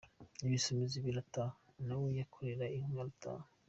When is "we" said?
1.99-2.05